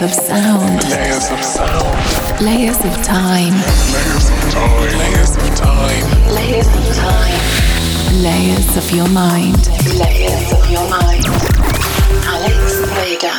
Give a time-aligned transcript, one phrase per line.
[0.00, 0.82] Layers of sound.
[0.88, 2.40] Layers of sound.
[2.40, 3.52] Layers of time.
[3.52, 4.96] Layers of time.
[5.04, 6.04] Layers of time.
[6.32, 7.40] Layers of time.
[8.22, 9.68] Layers of your mind.
[10.00, 11.26] Layers of your mind.
[12.32, 13.34] Alex Preda.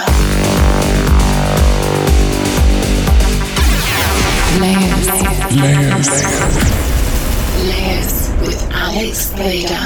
[4.62, 5.08] Layers.
[5.58, 6.10] Layers.
[7.72, 9.82] Layers with Alex Preda.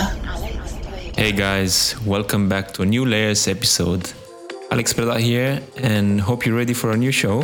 [1.15, 4.11] Hey guys, welcome back to a new Layers episode.
[4.71, 7.43] Alex Preda here, and hope you're ready for a new show.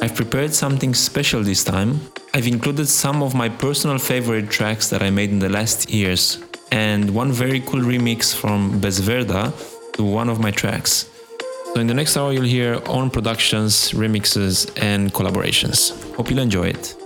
[0.00, 2.00] I've prepared something special this time.
[2.34, 6.38] I've included some of my personal favorite tracks that I made in the last years,
[6.72, 9.52] and one very cool remix from Bezverda
[9.94, 11.10] to one of my tracks.
[11.74, 15.92] So, in the next hour, you'll hear own productions, remixes, and collaborations.
[16.14, 16.97] Hope you'll enjoy it.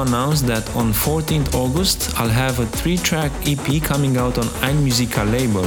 [0.00, 5.30] Announce that on 14th August I'll have a three track EP coming out on Einmusika
[5.30, 5.64] label.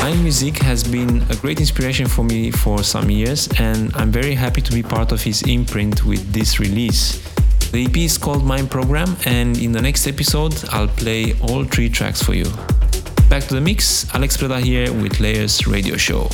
[0.00, 4.62] Einmusik has been a great inspiration for me for some years, and I'm very happy
[4.62, 7.22] to be part of his imprint with this release.
[7.72, 11.90] The EP is called Mind Program, and in the next episode, I'll play all three
[11.90, 12.46] tracks for you.
[13.28, 16.30] Back to the mix, Alex Preda here with Layers Radio Show.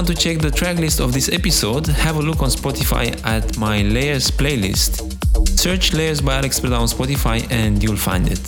[0.00, 3.82] Want to check the tracklist of this episode, have a look on Spotify at my
[3.82, 4.92] Layers playlist.
[5.46, 8.40] Search Layers by Alex Preda on Spotify and you'll find it.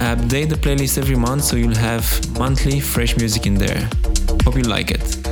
[0.00, 2.04] I update the playlist every month so you'll have
[2.36, 3.88] monthly fresh music in there.
[4.44, 5.27] Hope you like it.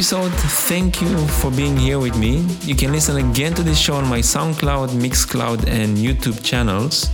[0.00, 0.32] Episode.
[0.66, 2.38] Thank you for being here with me.
[2.62, 7.10] You can listen again to this show on my SoundCloud, Mixcloud, and YouTube channels.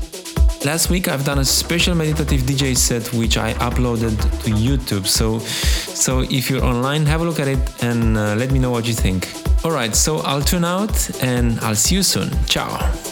[0.65, 5.09] Last week I've done a special meditative DJ set which I uploaded to YouTube.
[5.09, 8.71] So, so if you're online, have a look at it and uh, let me know
[8.71, 9.33] what you think.
[9.65, 12.31] All right, so I'll tune out and I'll see you soon.
[12.45, 13.06] Ciao.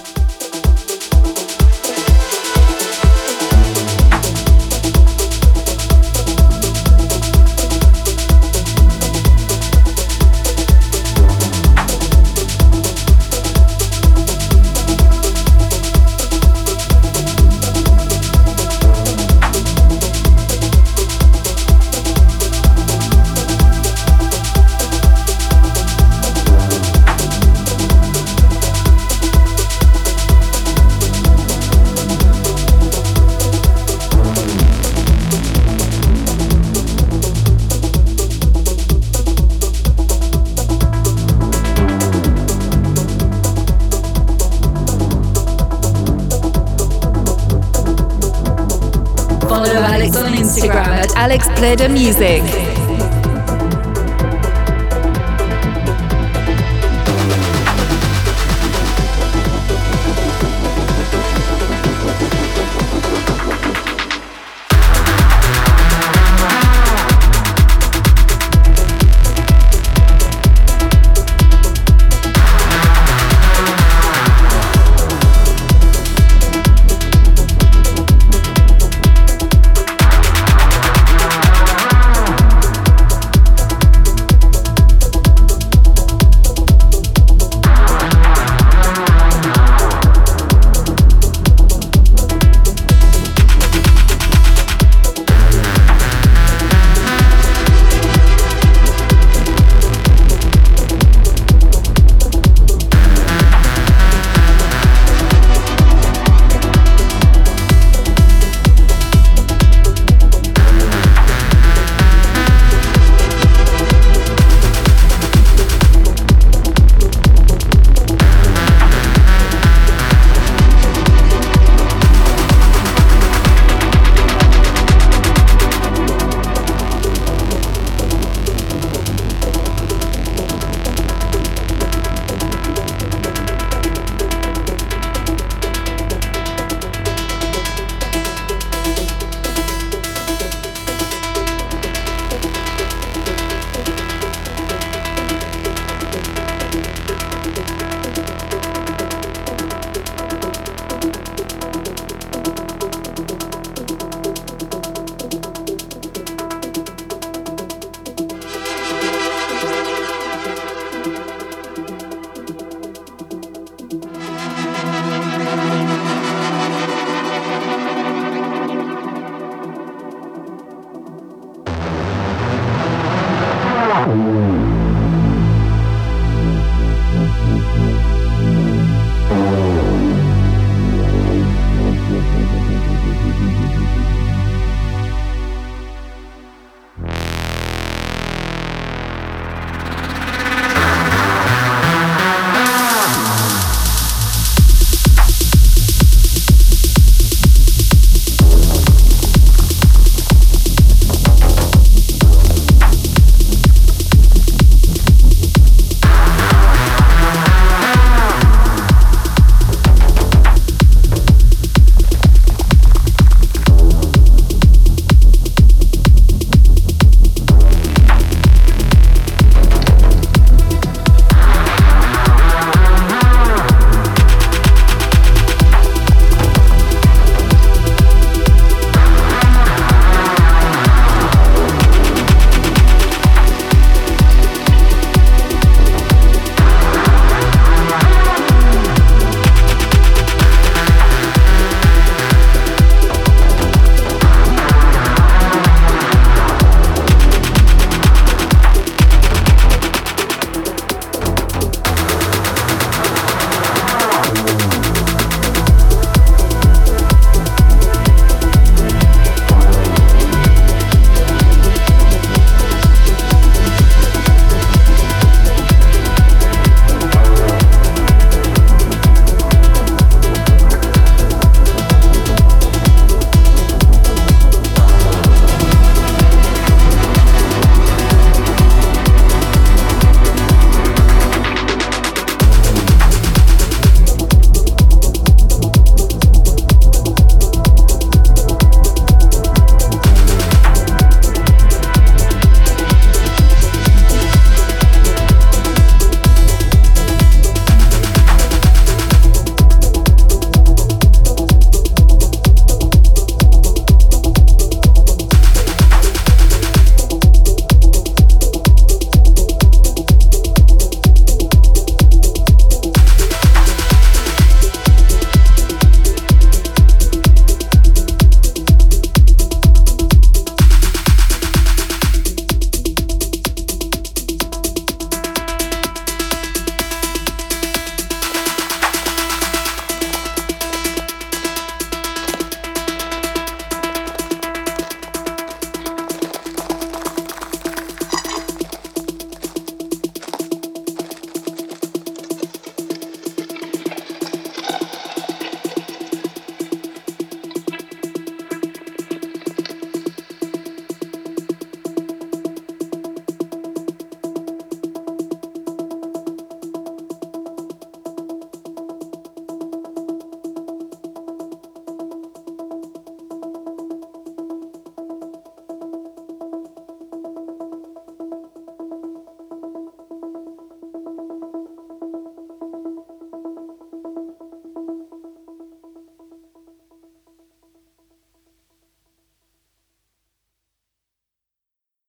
[51.24, 52.73] Alex on the Music.